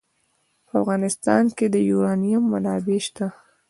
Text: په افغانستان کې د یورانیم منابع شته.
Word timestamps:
په 0.67 0.73
افغانستان 0.81 1.43
کې 1.57 1.65
د 1.73 1.75
یورانیم 1.91 2.43
منابع 2.51 2.99
شته. 3.05 3.27